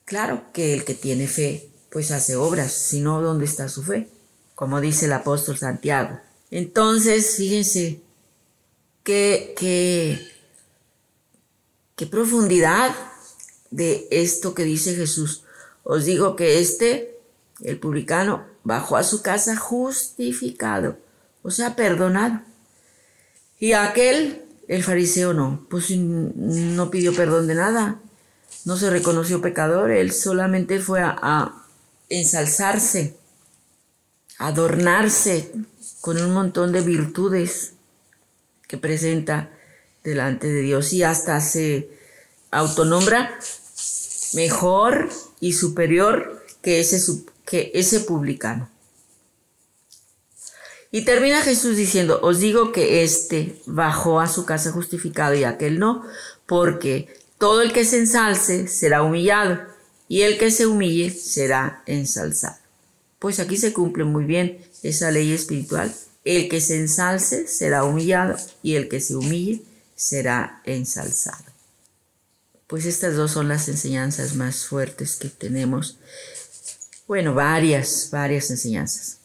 Claro 0.04 0.42
que 0.52 0.74
el 0.74 0.84
que 0.84 0.94
tiene 0.94 1.26
fe, 1.26 1.70
pues 1.90 2.10
hace 2.10 2.36
obras, 2.36 2.72
sino 2.72 3.22
¿dónde 3.22 3.44
está 3.44 3.68
su 3.68 3.82
fe? 3.82 4.08
Como 4.54 4.80
dice 4.80 5.06
el 5.06 5.12
apóstol 5.12 5.56
Santiago. 5.56 6.20
Entonces, 6.50 7.36
fíjense 7.36 8.00
qué, 9.04 9.54
qué, 9.56 10.20
qué 11.96 12.06
profundidad 12.06 12.94
de 13.70 14.08
esto 14.10 14.54
que 14.54 14.64
dice 14.64 14.94
Jesús. 14.94 15.44
Os 15.84 16.04
digo 16.04 16.36
que 16.36 16.60
este, 16.60 17.18
el 17.62 17.78
publicano, 17.78 18.44
bajó 18.64 18.96
a 18.96 19.02
su 19.02 19.22
casa 19.22 19.56
justificado, 19.56 20.98
o 21.42 21.50
sea, 21.50 21.76
perdonado. 21.76 22.42
Y 23.60 23.74
aquel, 23.74 24.42
el 24.68 24.82
fariseo, 24.82 25.34
no, 25.34 25.66
pues 25.68 25.90
no 25.90 26.90
pidió 26.90 27.14
perdón 27.14 27.46
de 27.46 27.54
nada, 27.54 28.00
no 28.64 28.78
se 28.78 28.88
reconoció 28.88 29.42
pecador, 29.42 29.90
él 29.90 30.12
solamente 30.12 30.80
fue 30.80 31.02
a, 31.02 31.56
ensalzarse, 32.08 33.16
adornarse 34.38 35.52
con 36.00 36.20
un 36.20 36.32
montón 36.32 36.72
de 36.72 36.80
virtudes 36.80 37.74
que 38.66 38.78
presenta 38.78 39.50
delante 40.02 40.48
de 40.48 40.62
Dios 40.62 40.92
y 40.94 41.02
hasta 41.02 41.40
se 41.40 41.90
autonombra 42.50 43.38
mejor 44.32 45.10
y 45.38 45.52
superior 45.52 46.44
que 46.62 46.80
ese, 46.80 46.98
que 47.44 47.70
ese 47.74 48.00
publicano. 48.00 48.69
Y 50.92 51.02
termina 51.04 51.42
Jesús 51.42 51.76
diciendo, 51.76 52.18
os 52.22 52.40
digo 52.40 52.72
que 52.72 53.04
éste 53.04 53.60
bajó 53.66 54.20
a 54.20 54.26
su 54.26 54.44
casa 54.44 54.72
justificado 54.72 55.34
y 55.34 55.44
aquel 55.44 55.78
no, 55.78 56.04
porque 56.46 57.14
todo 57.38 57.62
el 57.62 57.72
que 57.72 57.84
se 57.84 57.98
ensalce 57.98 58.66
será 58.66 59.02
humillado 59.02 59.60
y 60.08 60.22
el 60.22 60.36
que 60.36 60.50
se 60.50 60.66
humille 60.66 61.10
será 61.10 61.84
ensalzado. 61.86 62.56
Pues 63.20 63.38
aquí 63.38 63.56
se 63.56 63.72
cumple 63.72 64.04
muy 64.04 64.24
bien 64.24 64.58
esa 64.82 65.10
ley 65.12 65.32
espiritual. 65.32 65.94
El 66.24 66.48
que 66.48 66.60
se 66.60 66.76
ensalce 66.76 67.46
será 67.46 67.84
humillado 67.84 68.36
y 68.62 68.74
el 68.74 68.88
que 68.88 69.00
se 69.00 69.14
humille 69.14 69.62
será 69.94 70.60
ensalzado. 70.64 71.44
Pues 72.66 72.84
estas 72.84 73.14
dos 73.14 73.30
son 73.30 73.48
las 73.48 73.68
enseñanzas 73.68 74.34
más 74.34 74.66
fuertes 74.66 75.16
que 75.16 75.28
tenemos. 75.28 75.98
Bueno, 77.06 77.34
varias, 77.34 78.08
varias 78.10 78.50
enseñanzas. 78.50 79.19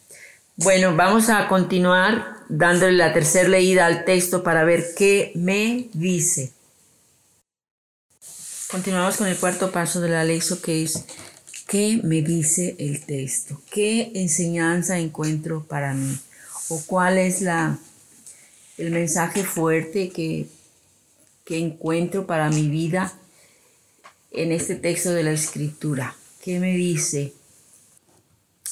Bueno, 0.58 0.96
vamos 0.96 1.28
a 1.28 1.48
continuar 1.48 2.38
dándole 2.48 2.94
la 2.94 3.12
tercera 3.12 3.46
leída 3.46 3.84
al 3.84 4.06
texto 4.06 4.42
para 4.42 4.64
ver 4.64 4.86
qué 4.96 5.32
me 5.34 5.90
dice. 5.92 6.52
Continuamos 8.70 9.18
con 9.18 9.26
el 9.26 9.36
cuarto 9.36 9.70
paso 9.70 10.00
de 10.00 10.08
la 10.08 10.24
lección 10.24 10.58
que 10.60 10.82
es 10.82 11.04
¿qué 11.68 12.00
me 12.02 12.22
dice 12.22 12.74
el 12.78 13.04
texto? 13.04 13.60
¿Qué 13.70 14.12
enseñanza 14.14 14.98
encuentro 14.98 15.66
para 15.66 15.92
mí? 15.92 16.18
¿O 16.70 16.82
cuál 16.86 17.18
es 17.18 17.42
la, 17.42 17.78
el 18.78 18.92
mensaje 18.92 19.44
fuerte 19.44 20.08
que, 20.08 20.48
que 21.44 21.58
encuentro 21.58 22.26
para 22.26 22.48
mi 22.48 22.68
vida 22.68 23.12
en 24.30 24.52
este 24.52 24.74
texto 24.76 25.10
de 25.10 25.22
la 25.22 25.32
escritura. 25.32 26.16
¿Qué 26.42 26.60
me 26.60 26.74
dice? 26.76 27.34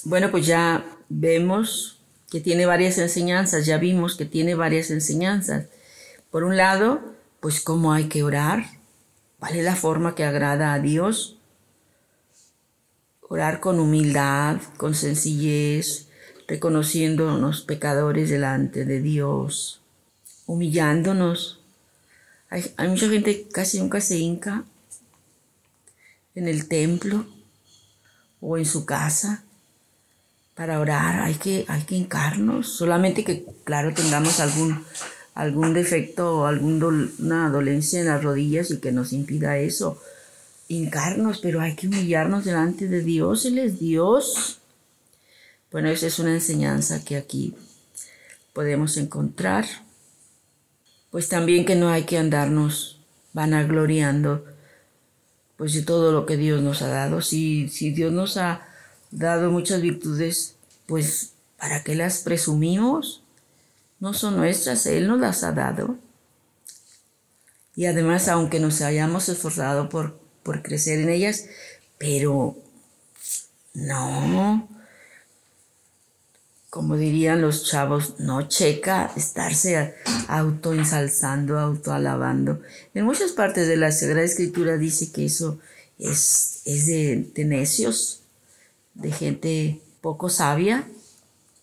Bueno, 0.04 0.30
pues 0.30 0.46
ya 0.46 0.93
vemos 1.08 2.00
que 2.30 2.40
tiene 2.40 2.66
varias 2.66 2.98
enseñanzas, 2.98 3.66
ya 3.66 3.78
vimos 3.78 4.16
que 4.16 4.24
tiene 4.24 4.54
varias 4.54 4.90
enseñanzas. 4.90 5.66
Por 6.30 6.44
un 6.44 6.56
lado, 6.56 7.14
pues 7.40 7.60
cómo 7.60 7.92
hay 7.92 8.08
que 8.08 8.22
orar, 8.22 8.64
cuál 9.38 9.56
es 9.56 9.64
la 9.64 9.76
forma 9.76 10.14
que 10.14 10.24
agrada 10.24 10.72
a 10.72 10.80
Dios. 10.80 11.38
Orar 13.20 13.60
con 13.60 13.78
humildad, 13.78 14.60
con 14.76 14.94
sencillez, 14.94 16.08
reconociéndonos 16.46 17.62
pecadores 17.62 18.30
delante 18.30 18.84
de 18.84 19.00
Dios, 19.00 19.80
humillándonos. 20.46 21.60
Hay, 22.50 22.88
mucha 22.88 23.08
gente 23.08 23.44
que 23.44 23.48
casi 23.48 23.80
nunca 23.80 24.00
se 24.00 24.18
hinca 24.18 24.64
en 26.34 26.48
el 26.48 26.68
templo 26.68 27.26
o 28.40 28.58
en 28.58 28.64
su 28.64 28.84
casa 28.86 29.44
para 30.54 30.80
orar. 30.80 31.22
Hay 31.22 31.34
que, 31.34 31.64
hay 31.68 31.82
que 31.82 32.06
solamente 32.62 33.24
que, 33.24 33.44
claro, 33.64 33.92
tengamos 33.92 34.40
algún, 34.40 34.84
algún 35.34 35.74
defecto 35.74 36.38
o 36.38 36.46
alguna 36.46 37.50
dolencia 37.50 38.00
en 38.00 38.06
las 38.06 38.22
rodillas 38.22 38.70
y 38.70 38.78
que 38.78 38.92
nos 38.92 39.12
impida 39.12 39.58
eso. 39.58 40.00
Hincarnos, 40.68 41.40
pero 41.40 41.60
hay 41.60 41.74
que 41.74 41.88
humillarnos 41.88 42.44
delante 42.44 42.88
de 42.88 43.02
Dios. 43.02 43.44
Él 43.44 43.58
es 43.58 43.78
Dios. 43.80 44.60
Bueno, 45.70 45.88
esa 45.88 46.06
es 46.06 46.18
una 46.18 46.32
enseñanza 46.34 47.04
que 47.04 47.16
aquí 47.16 47.54
podemos 48.52 48.96
encontrar. 48.96 49.66
Pues 51.10 51.28
también 51.28 51.64
que 51.64 51.74
no 51.74 51.90
hay 51.90 52.04
que 52.04 52.18
andarnos 52.18 53.00
vanagloriando 53.32 54.44
pues 55.56 55.74
de 55.74 55.82
todo 55.82 56.12
lo 56.12 56.26
que 56.26 56.36
Dios 56.36 56.62
nos 56.62 56.82
ha 56.82 56.88
dado. 56.88 57.20
Si, 57.20 57.68
si 57.68 57.90
Dios 57.90 58.12
nos 58.12 58.36
ha 58.36 58.66
dado 59.14 59.50
muchas 59.50 59.80
virtudes, 59.80 60.56
pues 60.86 61.32
¿para 61.56 61.82
qué 61.82 61.94
las 61.94 62.18
presumimos? 62.18 63.22
No 64.00 64.12
son 64.12 64.36
nuestras, 64.36 64.86
Él 64.86 65.06
nos 65.06 65.20
las 65.20 65.44
ha 65.44 65.52
dado. 65.52 65.96
Y 67.76 67.86
además, 67.86 68.28
aunque 68.28 68.60
nos 68.60 68.80
hayamos 68.82 69.28
esforzado 69.28 69.88
por, 69.88 70.18
por 70.42 70.62
crecer 70.62 71.00
en 71.00 71.08
ellas, 71.08 71.46
pero 71.98 72.56
no, 73.72 74.68
como 76.70 76.96
dirían 76.96 77.40
los 77.40 77.64
chavos, 77.64 78.16
no 78.18 78.48
checa 78.48 79.12
estarse 79.16 79.94
autoensalzando, 80.28 81.58
autoalabando. 81.58 82.60
En 82.94 83.04
muchas 83.04 83.32
partes 83.32 83.68
de 83.68 83.76
la 83.76 83.92
Sagrada 83.92 84.24
Escritura 84.24 84.76
dice 84.76 85.12
que 85.12 85.24
eso 85.24 85.60
es, 85.98 86.62
es 86.64 86.86
de, 86.86 87.30
de 87.32 87.44
necios, 87.44 88.23
de 88.94 89.12
gente 89.12 89.80
poco 90.00 90.28
sabia, 90.28 90.86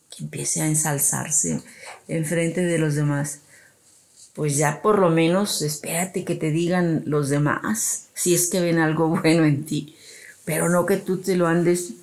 que 0.09 0.23
empiece 0.23 0.61
a 0.61 0.67
ensalzarse 0.67 1.61
en 2.07 2.25
frente 2.25 2.61
de 2.61 2.77
los 2.77 2.95
demás. 2.95 3.39
Pues 4.33 4.57
ya 4.57 4.81
por 4.81 4.99
lo 4.99 5.09
menos 5.09 5.61
espérate 5.61 6.23
que 6.23 6.35
te 6.35 6.51
digan 6.51 7.03
los 7.05 7.29
demás, 7.29 8.07
si 8.13 8.33
es 8.33 8.49
que 8.49 8.61
ven 8.61 8.79
algo 8.79 9.07
bueno 9.21 9.45
en 9.45 9.65
ti, 9.65 9.95
pero 10.45 10.69
no 10.69 10.85
que 10.85 10.97
tú 10.97 11.17
te 11.17 11.35
lo 11.35 11.47
andes 11.47 11.93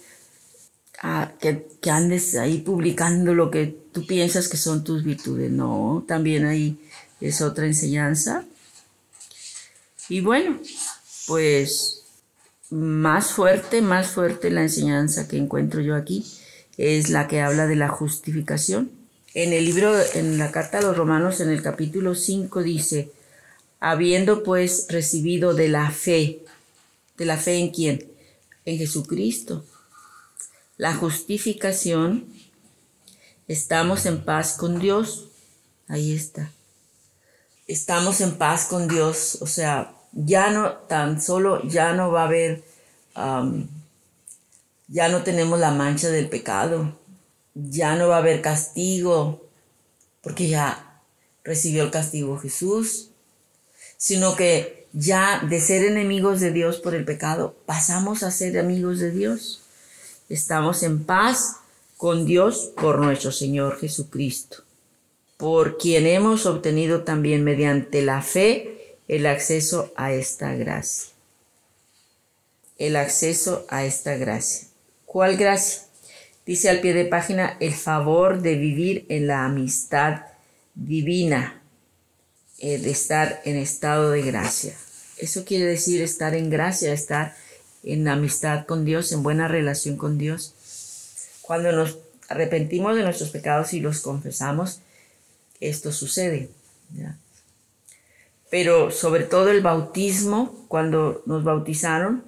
que, 1.41 1.67
que, 1.81 1.91
andes 1.91 2.35
ahí 2.35 2.59
publicando 2.59 3.33
lo 3.33 3.51
que 3.51 3.67
tú 3.93 4.07
piensas 4.07 4.49
que 4.49 4.57
son 4.57 4.83
tus 4.83 5.05
virtudes. 5.05 5.51
No, 5.51 6.05
también 6.09 6.45
ahí 6.45 6.79
es 7.21 7.41
otra 7.41 7.67
enseñanza. 7.67 8.45
Y 10.09 10.21
bueno, 10.21 10.59
pues 11.27 11.98
más 12.71 13.33
fuerte, 13.33 13.83
más 13.83 14.09
fuerte 14.09 14.51
la 14.51 14.63
enseñanza 14.63 15.29
que 15.29 15.37
encuentro 15.37 15.81
yo 15.81 15.95
aquí 15.95 16.25
es 16.77 17.11
la 17.11 17.27
que 17.27 17.41
habla 17.41 17.67
de 17.67 17.77
la 17.77 17.89
justificación. 17.89 18.91
En 19.35 19.53
el 19.53 19.65
libro, 19.65 19.95
en 20.15 20.39
la 20.39 20.51
carta 20.51 20.79
a 20.79 20.83
los 20.83 20.97
romanos, 20.97 21.41
en 21.41 21.51
el 21.51 21.63
capítulo 21.63 22.15
5 22.15 22.63
dice, 22.63 23.11
habiendo 23.81 24.43
pues 24.43 24.87
recibido 24.89 25.55
de 25.55 25.69
la 25.69 25.91
fe, 25.91 26.45
de 27.17 27.25
la 27.25 27.37
fe 27.37 27.57
en 27.57 27.71
quién? 27.71 28.11
En 28.65 28.79
Jesucristo 28.79 29.65
la 30.79 30.95
justificación, 30.95 32.33
estamos 33.49 34.07
en 34.07 34.25
paz 34.25 34.57
con 34.57 34.79
Dios. 34.79 35.27
Ahí 35.89 36.15
está. 36.15 36.53
Estamos 37.67 38.21
en 38.21 38.39
paz 38.39 38.67
con 38.67 38.87
Dios. 38.87 39.39
O 39.41 39.47
sea, 39.47 39.93
ya 40.13 40.51
no, 40.51 40.73
tan 40.73 41.21
solo, 41.21 41.63
ya 41.69 41.93
no 41.93 42.11
va 42.11 42.23
a 42.23 42.27
haber, 42.27 42.63
ya 44.89 45.09
no 45.09 45.23
tenemos 45.23 45.59
la 45.59 45.73
mancha 45.73 46.09
del 46.09 46.29
pecado. 46.29 46.97
Ya 47.55 47.97
no 47.97 48.07
va 48.07 48.17
a 48.17 48.19
haber 48.21 48.41
castigo, 48.41 49.45
porque 50.23 50.49
ya 50.49 51.03
recibió 51.43 51.83
el 51.83 51.91
castigo 51.91 52.39
Jesús, 52.39 53.11
sino 53.97 54.37
que 54.37 54.87
ya 54.93 55.41
de 55.41 55.61
ser 55.61 55.85
enemigos 55.85 56.39
de 56.39 56.53
Dios 56.53 56.77
por 56.79 56.95
el 56.95 57.05
pecado, 57.05 57.57
pasamos 57.67 58.23
a 58.23 58.31
ser 58.31 58.59
amigos 58.59 59.01
de 59.01 59.11
Dios. 59.11 59.63
Estamos 60.29 60.85
en 60.85 61.05
paz 61.05 61.57
con 61.97 62.27
Dios 62.27 62.73
por 62.81 62.99
nuestro 63.01 63.33
Señor 63.33 63.81
Jesucristo, 63.81 64.59
por 65.37 65.79
quien 65.79 66.07
hemos 66.07 66.47
obtenido 66.47 67.03
también 67.03 67.43
mediante 67.43 68.03
la 68.03 68.23
fe 68.23 68.78
el 69.09 69.27
acceso 69.27 69.93
a 69.97 70.13
esta 70.13 70.55
gracia. 70.55 71.11
El 72.77 72.95
acceso 72.95 73.67
a 73.69 73.85
esta 73.85 74.17
gracia. 74.17 74.69
¿Cuál 75.07 75.37
gracia? 75.37 75.83
Dice 76.47 76.69
al 76.69 76.81
pie 76.81 76.95
de 76.95 77.07
página 77.07 77.57
el 77.61 77.75
favor 77.75 78.41
de 78.41 78.55
vivir 78.55 79.07
en 79.09 79.27
la 79.27 79.45
amistad 79.45 80.23
divina, 80.75 81.61
eh, 82.59 82.79
de 82.79 82.91
estar 82.91 83.41
en 83.45 83.57
estado 83.57 84.11
de 84.11 84.23
gracia. 84.23 84.75
Eso 85.17 85.45
quiere 85.45 85.65
decir 85.65 86.01
estar 86.01 86.35
en 86.35 86.51
gracia, 86.51 86.93
estar 86.93 87.35
en 87.83 88.07
amistad 88.09 88.67
con 88.67 88.85
Dios, 88.85 89.13
en 89.13 89.23
buena 89.23 89.49
relación 89.49 89.97
con 89.97 90.19
Dios. 90.19 90.55
Cuando 91.43 91.73
nos 91.73 91.99
arrepentimos 92.29 92.95
de 92.95 93.03
nuestros 93.03 93.31
pecados 93.31 93.73
y 93.73 93.81
los 93.81 94.01
confesamos, 94.01 94.81
esto 95.61 95.93
sucede. 95.93 96.51
Pero 98.51 98.91
sobre 98.91 99.25
todo 99.25 99.51
el 99.51 99.61
bautismo, 99.61 100.65
cuando 100.69 101.23
nos 101.27 101.45
bautizaron, 101.45 102.25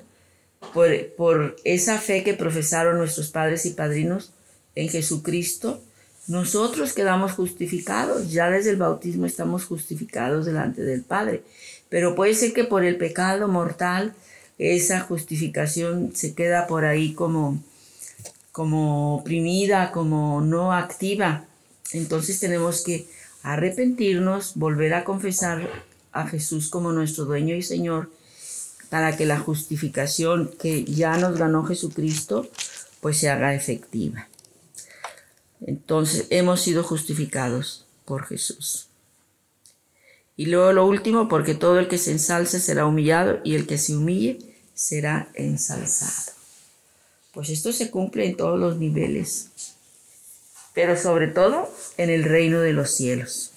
por, 0.75 0.89
por 1.17 1.57
esa 1.65 1.99
fe 1.99 2.23
que 2.23 2.35
profesaron 2.35 2.99
nuestros 2.99 3.31
padres 3.31 3.65
y 3.67 3.71
padrinos 3.71 4.33
en 4.75 4.89
Jesucristo, 4.89 5.81
nosotros 6.27 6.93
quedamos 6.93 7.33
justificados, 7.33 8.31
ya 8.31 8.51
desde 8.51 8.71
el 8.71 8.77
bautismo 8.77 9.27
estamos 9.27 9.65
justificados 9.65 10.47
delante 10.47 10.83
del 10.83 11.03
Padre. 11.03 11.43
Pero 11.89 12.15
puede 12.15 12.35
ser 12.35 12.53
que 12.53 12.65
por 12.65 12.85
el 12.85 12.99
pecado 12.99 13.49
mortal 13.49 14.15
esa 14.59 15.01
justificación 15.01 16.13
se 16.15 16.35
queda 16.35 16.67
por 16.67 16.85
ahí 16.85 17.15
como, 17.15 17.61
como 18.53 19.17
oprimida, 19.17 19.91
como 19.91 20.41
no 20.41 20.73
activa. 20.73 21.47
Entonces 21.93 22.39
tenemos 22.39 22.85
que 22.85 23.09
arrepentirnos, 23.43 24.53
volver 24.55 24.95
a 24.95 25.03
confesar 25.03 25.69
a 26.13 26.27
Jesús 26.27 26.69
como 26.69 26.93
nuestro 26.93 27.25
dueño 27.25 27.55
y 27.55 27.63
Señor, 27.63 28.11
para 28.89 29.17
que 29.17 29.27
la 29.27 29.39
justificación 29.39 30.51
que 30.61 30.85
ya 30.85 31.17
nos 31.17 31.39
ganó 31.39 31.65
Jesucristo, 31.65 32.49
pues 33.01 33.19
se 33.19 33.31
haga 33.31 33.55
efectiva. 33.55 34.29
Entonces 35.61 36.27
hemos 36.31 36.61
sido 36.61 36.83
justificados 36.83 37.87
por 38.05 38.27
Jesús. 38.27 38.89
Y 40.37 40.47
luego 40.47 40.73
lo 40.73 40.87
último, 40.87 41.29
porque 41.29 41.55
todo 41.55 41.79
el 41.79 41.89
que 41.89 41.99
se 41.99 42.13
ensalce 42.13 42.61
será 42.61 42.87
humillado 42.87 43.41
y 43.45 43.55
el 43.57 43.67
que 43.67 43.79
se 43.79 43.95
humille 43.95 44.39
será 44.75 45.29
ensalzado. 45.35 46.33
Pues 47.33 47.51
esto 47.51 47.73
se 47.73 47.91
cumple 47.91 48.27
en 48.27 48.37
todos 48.37 48.59
los 48.59 48.79
niveles, 48.79 49.51
pero 50.75 50.97
sobre 50.97 51.29
todo 51.29 51.71
en 51.99 52.11
el 52.11 52.25
reino 52.25 52.61
de 52.61 52.73
los 52.73 52.91
cielos. 52.91 53.50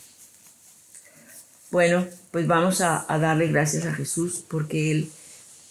Bueno, 1.73 2.05
pues 2.29 2.45
vamos 2.45 2.81
a, 2.81 3.03
darle 3.19 3.47
gracias 3.47 3.87
a 3.87 3.95
Jesús 3.95 4.45
porque 4.47 4.91
Él 4.91 5.09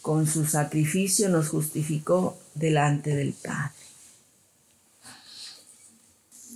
con 0.00 0.26
su 0.26 0.44
sacrificio 0.46 1.28
nos 1.28 1.48
justificó 1.48 2.36
delante 2.56 3.14
del 3.14 3.34
Padre. 3.34 3.70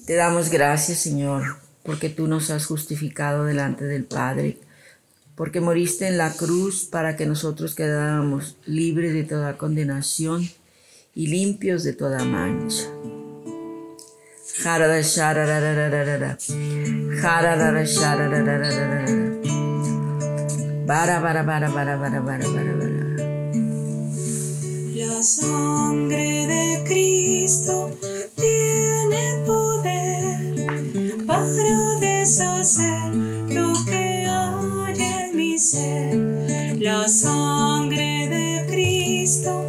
Te 0.04 0.16
damos 0.16 0.50
gracias, 0.50 0.98
Señor, 0.98 1.59
porque 1.85 2.09
tú 2.09 2.26
nos 2.26 2.50
has 2.50 2.66
justificado 2.66 3.44
delante 3.44 3.85
del 3.85 4.02
Padre, 4.02 4.59
porque 5.37 5.61
moriste 5.61 6.09
en 6.09 6.18
la 6.18 6.32
cruz 6.32 6.82
para 6.82 7.16
que 7.16 7.26
nosotros 7.26 7.76
quedáramos 7.76 8.56
libres 8.66 9.14
de 9.14 9.22
toda 9.22 9.56
condenación 9.56 10.50
y 11.14 11.28
limpios 11.28 11.85
de 11.85 11.92
toda 11.92 12.24
mancha. 12.24 12.90
La 24.94 25.20
sangre 25.20 26.46
de 26.46 26.85
Cristo 26.87 27.90
tiene 28.37 29.42
poder 29.44 31.27
para 31.27 31.99
deshacer 31.99 33.12
lo 33.49 33.72
que 33.85 34.27
hay 34.29 35.03
en 35.03 35.37
mi 35.37 35.59
ser. 35.59 36.79
La 36.81 37.09
sangre 37.09 38.29
de 38.29 38.66
Cristo 38.70 39.65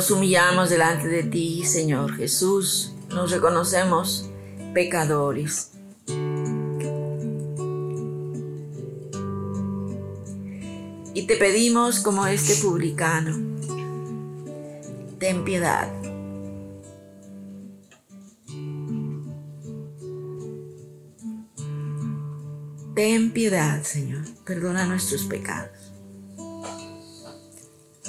Nos 0.00 0.10
humillamos 0.10 0.70
delante 0.70 1.08
de 1.08 1.24
ti, 1.24 1.62
Señor 1.62 2.16
Jesús. 2.16 2.94
Nos 3.10 3.30
reconocemos 3.32 4.30
pecadores. 4.72 5.72
Y 11.12 11.26
te 11.26 11.36
pedimos 11.36 12.00
como 12.00 12.26
este 12.26 12.54
publicano, 12.62 13.58
ten 15.18 15.44
piedad. 15.44 15.92
Ten 22.94 23.32
piedad, 23.32 23.82
Señor. 23.82 24.24
Perdona 24.46 24.86
nuestros 24.86 25.24
pecados. 25.24 25.89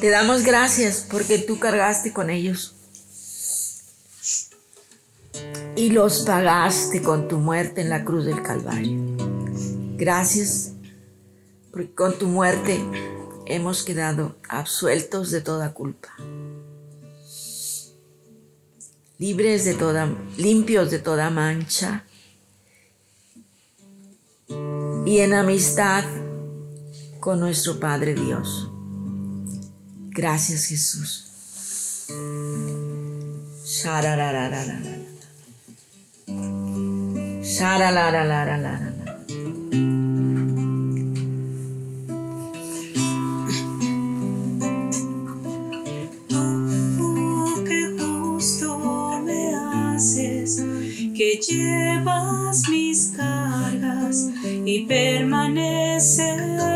Te 0.01 0.09
damos 0.09 0.41
gracias 0.41 1.05
porque 1.07 1.37
tú 1.37 1.59
cargaste 1.59 2.11
con 2.11 2.31
ellos 2.31 2.73
y 5.75 5.91
los 5.91 6.21
pagaste 6.21 7.03
con 7.03 7.27
tu 7.27 7.37
muerte 7.37 7.81
en 7.81 7.89
la 7.89 8.03
cruz 8.03 8.25
del 8.25 8.41
Calvario. 8.41 8.99
Gracias 9.97 10.71
porque 11.69 11.93
con 11.93 12.17
tu 12.17 12.25
muerte 12.25 12.83
hemos 13.45 13.83
quedado 13.83 14.37
absueltos 14.49 15.29
de 15.29 15.41
toda 15.41 15.75
culpa, 15.75 16.09
libres 19.19 19.65
de 19.65 19.75
toda, 19.75 20.11
limpios 20.35 20.89
de 20.89 20.97
toda 20.97 21.29
mancha 21.29 22.05
y 25.05 25.19
en 25.19 25.35
amistad 25.35 26.05
con 27.19 27.39
nuestro 27.39 27.79
Padre 27.79 28.15
Dios. 28.15 28.70
Gracias 30.13 30.65
Jesús. 30.65 31.25
Tú 46.97 47.63
que 47.65 47.97
justo 47.97 49.21
me 49.23 49.55
haces, 49.55 50.61
que 51.15 51.39
llevas 51.47 52.67
mis 52.67 53.13
cargas 53.15 54.27
y 54.65 54.85
permaneces 54.85 56.70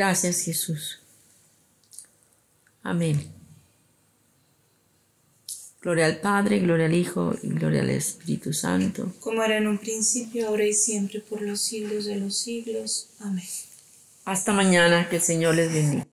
Gracias 0.00 0.44
Jesús. 0.44 0.98
Amén. 2.82 3.30
Gloria 5.82 6.06
al 6.06 6.22
Padre, 6.22 6.58
gloria 6.60 6.86
al 6.86 6.94
Hijo 6.94 7.34
y 7.42 7.48
gloria 7.48 7.82
al 7.82 7.90
Espíritu 7.90 8.54
Santo. 8.54 9.12
como 9.20 9.42
era 9.42 9.58
en 9.58 9.68
un 9.68 9.76
principio, 9.76 10.48
ahora 10.48 10.64
y 10.64 10.72
siempre, 10.72 11.20
por 11.20 11.42
los 11.42 11.60
siglos 11.60 12.06
de 12.06 12.16
los 12.16 12.34
siglos. 12.34 13.10
Amén. 13.18 13.44
Hasta 14.24 14.54
mañana, 14.54 15.06
que 15.10 15.16
el 15.16 15.22
Señor 15.22 15.56
les 15.56 15.70
bendiga. 15.70 16.06